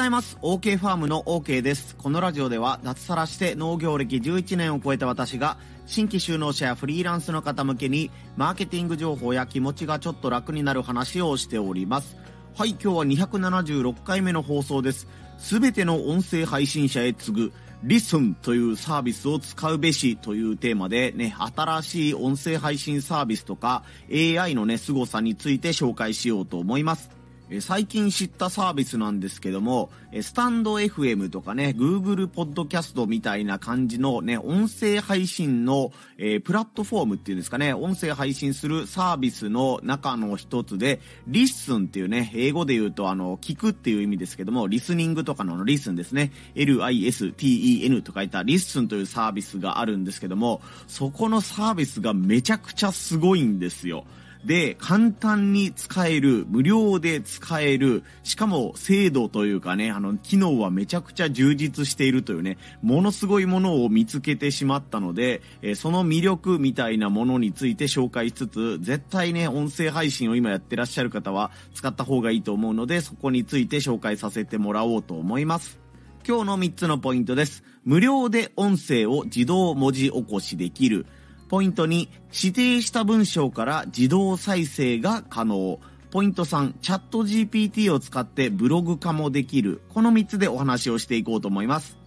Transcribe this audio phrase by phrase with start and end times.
[0.00, 0.38] ございます。
[0.40, 1.94] OK ファームの OK です。
[1.94, 12.16] このラジオでは脱サラして農業歴11年を超えた私が新規就農者やフリーランスの方向けにマーケティング情報や気持ちがちょっと楽になる話をしております。
[12.56, 15.06] はい、今日は276回目の放送です。
[15.36, 27.19] すべての音声配信者へ次ぐリスンというサービスを使うべしというテーマでね、新しい音声配信サービスとか AI のね、凄さについて紹介しようと思います。
[27.58, 29.90] 最近知ったサービスなんですけども、
[30.22, 54.04] stand.fm とかね、Google ポッドキャストみたいな感じのね、音声配信の、えー、プラットフォームっていうんですかね、音声配信するサービスの中の一つで、 Listen っていうね、英語で言うとあの、聞くっていう意味ですけども、リスニングとかの Listen ですね、L-I-S-T-E-N と書いた Listen というサービスがあるんですけども、そこのサービスがめちゃくちゃすごいんですよ。
[54.44, 75.78] で、簡単に使える、無料で使える、しかも精度というかね、あの、機能はめちゃくちゃ充実しているというね、ものすごいものを見つけてしまったので、えその魅力みたいなものについて紹介しつつ、絶対ね、音声配信を今やってらっしゃる方は使った方がいいと思うので、そこについて紹介させてもらおうと思います。
[76.26, 77.62] 今日の3つのポイントです。
[77.84, 81.06] 無料で音声を自動文字起こしできる。
[81.50, 85.80] ポイント2、指定した文章から自動再生が可能。
[86.12, 89.82] ポイント3、 ChatGPT を使ってブログ化もできる。
[89.88, 91.99] この3つでお話をしていこうと思います。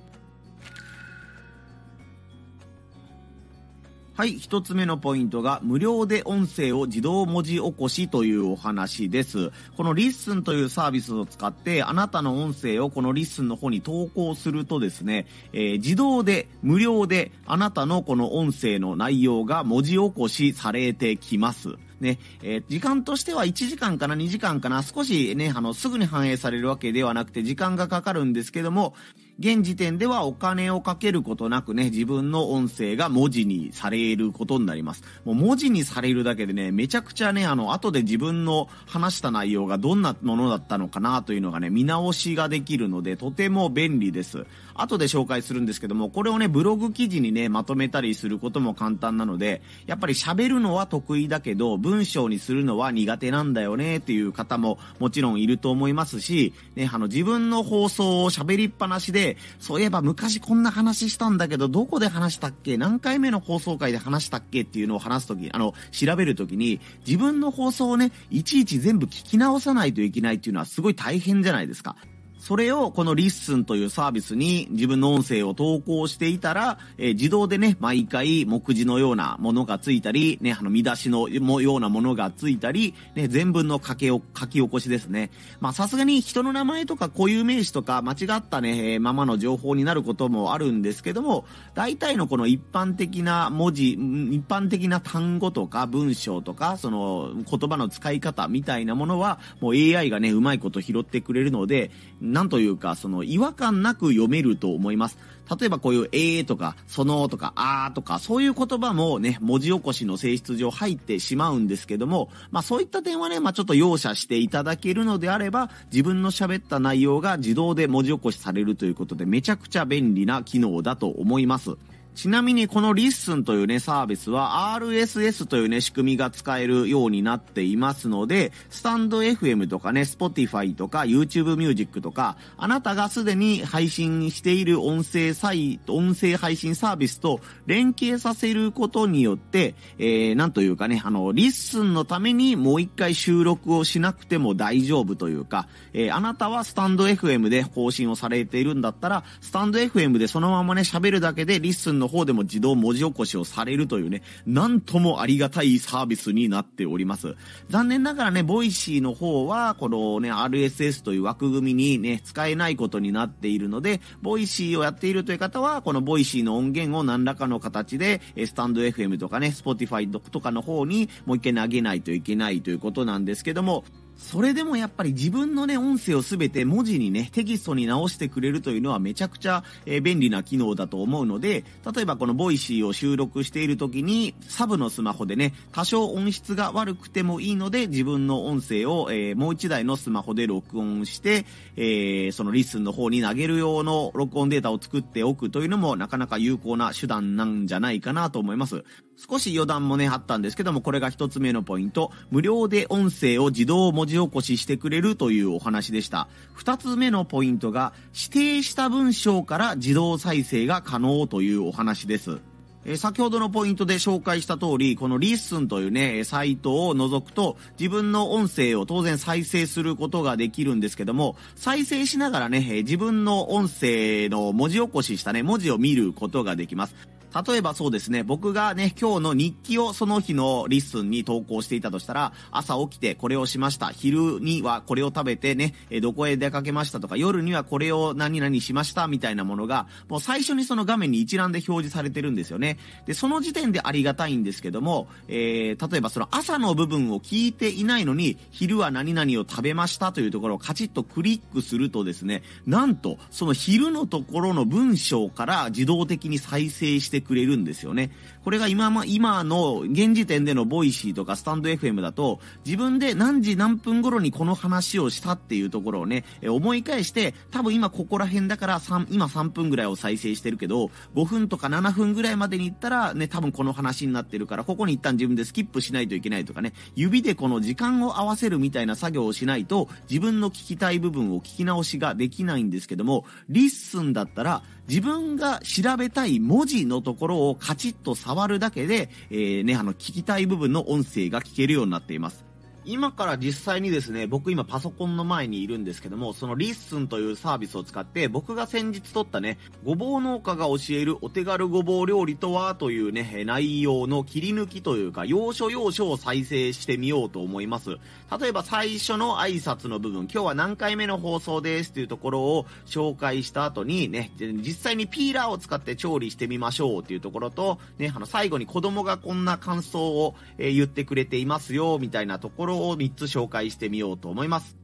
[4.16, 9.52] はい、一つ目のポイントが、無料で音声を自動文字起こしというお話です。
[9.76, 21.70] この Listen というサービスを使って、あなたの音声をこの Listen の方に投稿するとですね、えー、自動で、無料で、あなたのこの音声の内容が文字起こしされてきます。
[22.00, 28.94] ね、えー、時間としては1時間かな2時間かな少しね、あの、すぐに反映されるわけではなくて時間がかかるんですけども、
[29.40, 35.04] 現時点ではお金をかけることなくね、自分の音声が文字にされることになります。
[35.26, 44.46] もう文字にされるだけでね、めちゃくちゃね、あの、後で自分の話した内容がどんなものだったのかなというのがね、見直しができるので、とても便利です。
[44.76, 59.23] 後で紹介するんですけども、これをね、ブログ記事にね、まとめたりすることも簡単なので、やっぱり喋るのは得意だけど、文章にするのは苦手なんだよねっていう方ももちろんいると思いますし、ね、あの、自分の放送を喋りっぱなしで、
[59.60, 62.78] そういえば昔こんな話したんだけど、どこで話したっけ？
[62.78, 71.96] 何回目の放送回で話したっけっていうのを話すとき、あの、調べるときに、自分の放送をね、いちいち全部聞き直さないといけないっていうのはすごい大変じゃないですか。
[72.44, 85.32] それをこの Listen というサービスに自分の音声を投稿していたら、えー、自動でね、毎回目次のようなものがついたり、ね、あの見出しのようなものがついたり、ね、全文の書き書き起こしですね。
[85.62, 101.90] まあさすがに人の名前とか固有名詞とか間違ったね、えー、ままの情報になることもあるんですけども、大体のこの一般的な文字、一般的な単語とか文章とか、その言葉の使い方みたいなものは、もう AI がね、うまいこと拾ってくれるので、
[102.34, 105.20] なんというか、その違和感なく読めると思います。
[105.60, 121.78] 例えばこういうえーとか、そのとか、あーとか、そういう言葉もね、文字起こしの性質上入ってしまうんですけども、まあそういった点はね、まあちょっと容赦していただけるのであれば、自分の喋った内容が自動で文字起こしされるということで、めちゃくちゃ便利な機能だと思います。
[122.16, 150.20] ちなみにこの Listen というね、サービスは RSS というね、仕組みが使えるようになっていますので、 stand.fm とかね、Spotify とか YouTube Music とか、あなたがすでに配信している音声サイト、音声配信サービスと連携させることによって、えー、なんというかね、あの、 Listen のためにもう一回収録をしなくても大丈夫というか、えー、あなたはスタンド FM で更新をされているんだったら、スタンド FM
[150.20, 157.36] でそのままね、喋るだけで Listen のの方でも自動文字起こしをされるというね、なんともありがたいサービスになっております。
[157.70, 173.86] 残念ながらね、 Voicy の方は、このね、RSS という枠組みにね、使えないことになっているので、 Voicy をやっているという方は、この Voicy の音源を何らかの形で、スタンド FM とかね、Spotify とかの方にもう一回投げないといけないということなんですけども、
[174.18, 181.64] それでもやっぱり自分のね、音声をすべて文字にね、テキストに直してくれるというのはめちゃくちゃ、えー、便利な機能だと思うので、
[181.94, 191.46] 例えばこの Voicy を収録している時に、サブのスマホでね、多少音質が悪くてもいいので、自分の音声を、えー、もう一台のスマホで録音して、
[191.76, 198.84] えー、その Listen の方に投げる用の録音データを作っておくというのもなかなか有効な手段なんじゃないかなと思います。
[199.16, 202.12] 少し余談もね、あったんですけども、これが一つ目のポイント。
[202.32, 206.28] 無料で音声を自動文字起こししてくれるというお話でした。
[206.54, 212.40] 二つ目のポイントが、指定した文章から自動再生が可能というお話です。
[212.86, 226.96] え先ほどのポイントで紹介した通り、この Listen というね、サイトを覗くと、自分の音声を当然再生することができるんですけども、再生しながらね、自分の音声の文字起こししたね、文字を見ることができます。
[227.34, 233.88] 例えばそうですね、僕がね、今日の日記をその日の Listen に投稿していたとしたら、朝起きてこれをしました。
[233.88, 242.78] 昼にはこれを食べてね、えどこへ出かけましたとか、夜にはこれを何々しましたみたいなものが、もう最初にその画面に一覧で表示されてるんですよね。
[243.08, 258.12] で、その時点でありがたいんですけども、えー、例えばその朝の部分を聞いていないのに、昼は何々を食べましたというところをカチッとクリックするとですね、なんと、その昼のところの文章から自動的に再生してくれるんですよね。
[258.44, 292.44] これが今、ま、今の現時点での Voicy とかスタンド FM だと、自分で何時何分頃にこの話をしたっていうところをね、思い返して、多分今ここら辺だから3、今3分ぐらいを再生してるけど、5分とか7分ぐらいまでに行ったらね、多分この話になってるから、ここに一旦自分でスキップしないといけないとかね、指でこの時間を合わせるみたいな作業をしないと、自分の聞きたい部分を聞き直しができないんですけども、Listen だったら、自分が調べたい文字のところをカチッと触るだけで、えー、ね、あの、聞きたい部分の音声が聞けるようになっています。
[292.86, 307.92] 今から実際にですね、僕今パソコンの前にいるんですけども、その Listen というサービスを使って、僕が先日撮ったね、ごぼう農家が教えるお手軽ごぼう料理とはというね、内容の切り抜きというか、要所要所を再生してみようと思います。
[308.40, 324.78] 例えば最初の挨拶の部分、今日は何回目の放送ですというところを紹介した後にね、実際にピーラーを使って調理してみましょうっていうところと、ね、あの最後に子供がこんな感想を、え、言ってくれていますよ、みたいなところを3つ紹介してみようと思います。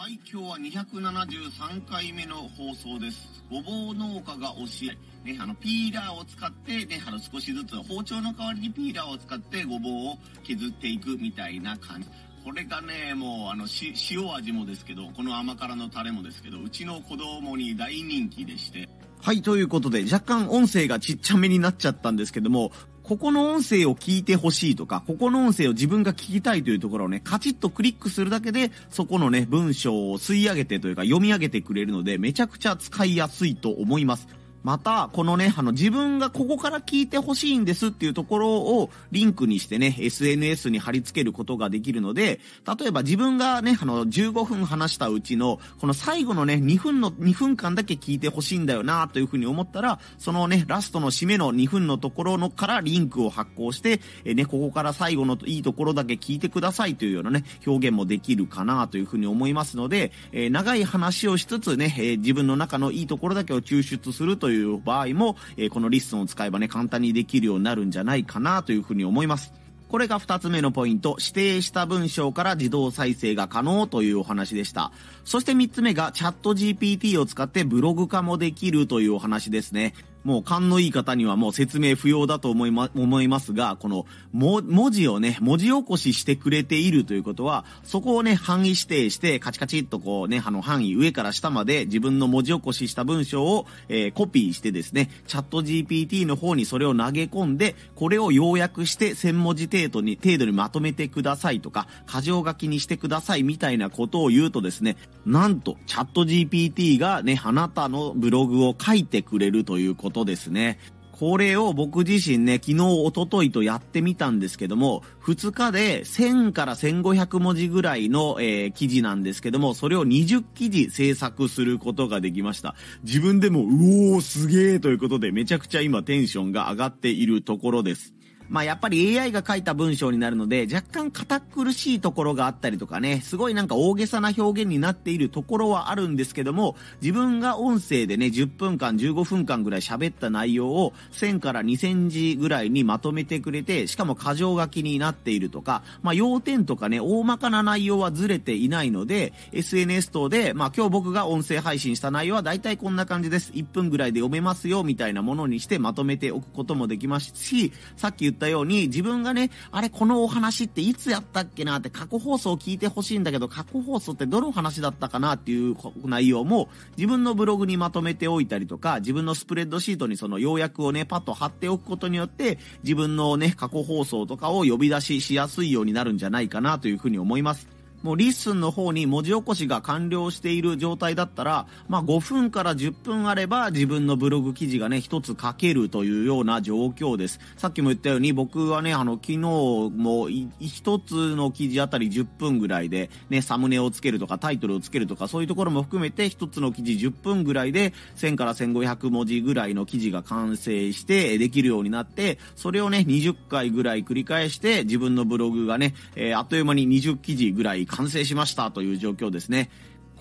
[0.00, 3.44] はい、今日は273回目の放送です。
[3.50, 12.08] ごぼう農家が教え、ね、あの、ピーラーを使って、ね、あの、少しずつ包丁の代わりにピーラーを使ってごぼうを削っていくみたいな感じ。
[12.42, 13.66] これがね、もう、あの、
[14.10, 18.88] 塩味もですけど、この甘辛のタレもですけど、うちの子供に大人気でして。
[19.20, 22.72] はい、ということで、若干音声がちっちゃめになっちゃったんですけども、
[23.10, 34.28] ここの音声を聞いてほしいとか、ここの音声を自分が聞きたいというところをね、カチッとクリックするだけで、そこのね、文章を吸い上げてというか読み上げてくれるので、めちゃくちゃ使いやすいと思います。
[34.62, 42.40] また、このね、あの、自分がここから聞いてほしいんですっていうところをリンクにしてね、SNS に貼り付けることができるので、
[42.78, 69.52] 例えば自分がね、あの、15分話したうちの、この最後のね、2分の、2分間だけ聞いてほしいんだよなというふうに思ったら、そのね、ラストの締めの2分のところのからリンクを発行して、えね、ここから最後のいいところだけ聞いてくださいというようなね、表現もできるかなというふうに思いますので、え、長い話をしつつね、え、自分の中のいいところだけを抽出するというという場合も、えー、この Listen を使えばね、簡単にできるようになるんじゃないかなというふうに思います。
[69.88, 74.90] これが2つ目のポイント、指定した文章から自動再生が可能というお話でした。
[75.24, 79.94] そして3つ目がチャット GPT を使ってブログ化もできるというお話ですね。
[80.24, 110.78] もう勘のいい方にはもう説明不要だと思いま、思いますが、この、も、文字をね、文字起こししてくれているということは、そこをね、範囲指定して、カチカチっとこうね、あの範囲上から下まで自分の文字起こしした文章を、えー、コピーしてですね、チャット GPT の方にそれを投げ込んで、これを要約して1000文字程度に、程度にまとめてくださいとか、箇条書きにしてくださいみたいなことを言うとですね、なんと、チャット GPT がね、あなたのブログを書いてくれるということことですね。
[111.12, 122.74] これを僕自身ね、昨日、おとといとやってみたんですけども、2日で1000から1500文字ぐらいの、えー、記事なんですけども、それを20記事制作することができました。
[123.04, 128.14] 自分でも、うおー、すげーということで、めちゃくちゃ今テンションが上がっているところです。
[128.50, 153.52] まあやっぱり AI が書いた文章になるので、若干堅苦しいところがあったりとかね、すごいなんか大げさな表現になっているところはあるんですけども、自分が音声でね、10分間、15分間ぐらい喋った内容を1000から2000字ぐらいにまとめてくれて、しかも箇条書きになっているとか、まあ要点とかね、大まかな内容はずれていないので、SNS 等で、まあ今日僕が音声配信した内容は大体こんな感じです。
[153.52, 177.79] 1分ぐらいで読めますよ、みたいなものにしてまとめておくこともできますし、さっき言っったように、自分がね、あれ、このお話っていつやったっけなって過去放送を聞いてほしいんだけど、過去放送ってどの話だったかなっていう内容も、自分のブログにまとめておいたりとか、自分のスプレッドシートにその要約をね、パッと貼っておくことによって、自分のね、過去放送とかを呼び出ししやすいようになるんじゃないかなというふうに思います。
[178.02, 187.40] もう Listen の方に文字起こしが完了している状態だったら、まあ5分から10分あれば自分のブログ記事がね、一つ書けるというような状況です。
[187.56, 190.28] さっきも言ったように僕はね、あの、昨日も
[190.60, 209.70] 一つの記事あたり10分ぐらいで、ね、サムネをつけるとかタイトルをつけるとかそういうところも含めて一つの記事10分ぐらいで1000から1500文字ぐらいの記事が完成してできるようになって、それをね、20回ぐらい繰り返して自分のブログがね、えー、あっという間に20記事ぐらい完成しましたという状況ですね。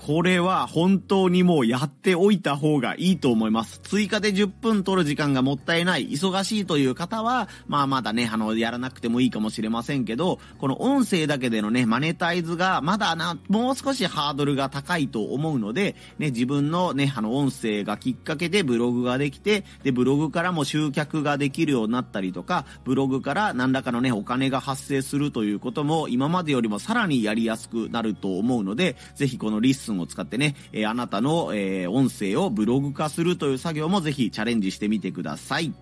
[0.05, 3.79] これは本当にもうやっておいた方がいいと思います。
[3.83, 35.73] 追加で10分取る時間がもったいない、忙しいという方は、まあまだね、あの、やらなくてもいいかもしれませんけど、この音声だけでのね、マネタイズがまだな、もう少しハードルが高いと思うので、ね、自分のね、あの、音声がきっかけでブログができて、で、ブログからも集客ができるようになったりとか、ブログから何らかのね、お金が発生するということも、今までよりもさらにやりやすくなると思うので、ぜひこの Listen を使ってね、え、あなたの、え、音声をブログ化するという作業もぜひチャレンジしてみてください。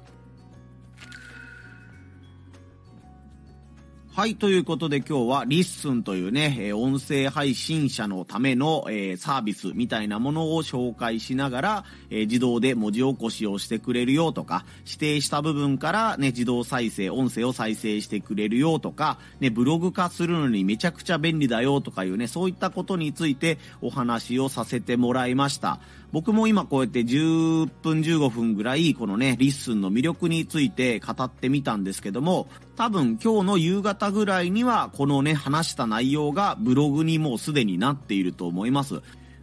[4.17, 25.79] はい、ということで今日は Listen というね、え音声配信者のための、えサービスみたいなものを紹介しながら、え自動で文字起こしをしてくれるよとか、指定した部分からね、自動再生、音声を再生してくれるよとか、ね、ブログ化するのにめちゃくちゃ便利だよとかいうね、そういったことについてお話をさせてもらいました。
[26.11, 39.01] 僕も今こうやって10分15分ぐらいこのね、 Listen の魅力について語ってみたんですけども、多分今日の夕方ぐらいにはこのね、話した内容がブログにもうすでになっていると思います。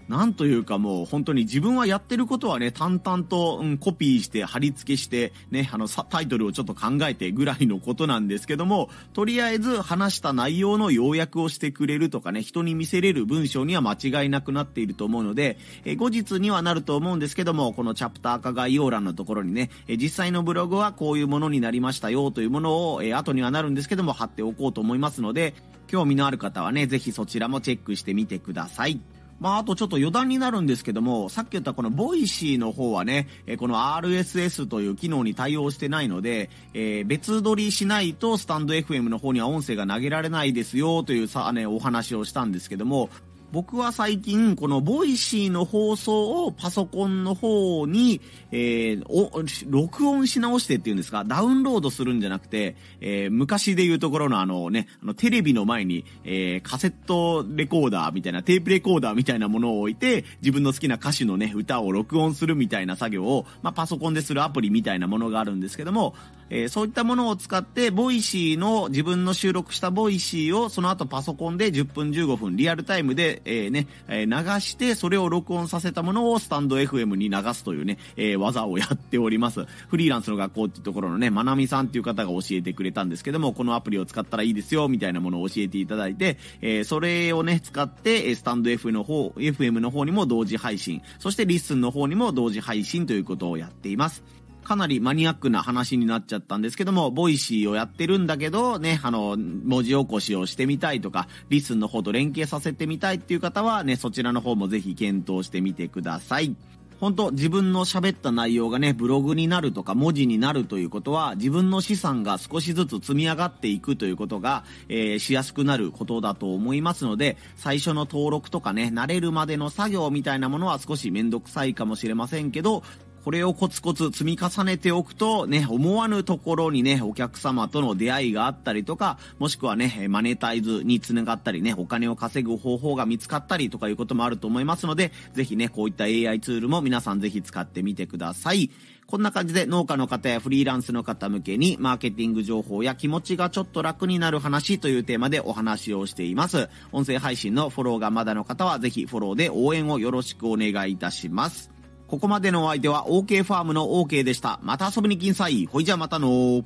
[0.09, 25.55] なんというかもう本当に自分はやってることはね、淡々と、うん、コピーして貼り付けして、ね、あの、タイトルをちょっと考えてぐらいのことなんですけども、とりあえず話した内容の要約をしてくれるとかね、人に見せれる文章には間違いなくなっていると思うので、え後日にはなると思うんですけども、このチャプター化概要欄のところにね、え実際のブログはこういうものになりましたよというものを、え後にはなるんですけども、貼っておこうと思いますので、
[25.87, 29.01] 興味のある方はね、ぜひそちらもチェックしてみてください。
[29.41, 43.11] まあ、あとちょっと余談になるんですけども、さっき言ったこの Voicy の方はね、えこの RSS という機能に対応してないので、えー、別撮りしないとスタンド FM の方には音声が投げられないですよというさ、ね、お話をしたんですけども、
[43.55, 48.21] 僕は最近、この Voicy の放送をパソコンの方に、
[48.51, 66.17] えー、お、録音し直してっていうんですか、ダウンロードするんじゃなくて、えー、昔で言うところのあのね、あのテレビの前に、えー、カセットレコーダーみたいな、テープレコーダーみたいなものを置いて、自分の好きな歌手のね、歌を録音するみたいな作業を、まあ、パソコンでするアプリみたいなものがあるんですけども、
[66.51, 79.65] えー、そういったものを使って、 Voicy の、自分の収録した Voicy を、その後パソコンで10分15分、リアルタイムで、えー、ね、えー、流して、それを録音させたものをスタンド FM に流すというね、え、技をやっております。
[79.89, 94.23] フリーランスの学校っていうところのね、まなみさんっていう方が教えてくれたんですけども、このアプリを使ったらいいですよ、みたいなものを教えていただいて、え、それをね、使って、 stand F の方、FM の方にも同時配信、そして Listen の方にも同時配信ということをやっています。
[94.65, 106.57] かなりマニアックな話になっちゃったんですけども、 Voicy をやってるんだけど、ね、あの、文字起こしをしてみたいとか、 Listen の方と連携させてみたいっていう方はね、そちらの方もぜひ検討してみてください。
[107.01, 122.83] 本当自分の喋った内容がね、ブログになるとか文字になるということは、自分の資産が少しずつ積み上がっていくということが、えー、しやすくなることだと思いますので、最初の登録とかね、慣れるまでの作業みたいなものは少しめんどくさいかもしれませんけど、
[123.25, 138.71] これをコツコツ積み重ねておくとね、思わぬところにね、お客様との出会いがあったりとか、もしくはね、マネタイズにつながったりね、お金を稼ぐ方法が見つかったりとかいうこともあると思いますので、ぜひね、こういった AI ツールも皆さんぜひ使ってみてください。
[139.07, 146.69] こんな感じで農家の方やフリーランスの方向けにマーケティング情報や気持ちがちょっと楽になる話というテーマでお話をしています。
[146.93, 151.74] 音声配信のフォローがまだの方はぜひフォローで応援をよろしくお願いいたします。
[152.07, 154.61] ここまでのお相手は OK ファームの OK でした。
[154.63, 155.67] また遊びに来んさい。
[155.67, 156.65] ほいじゃまたの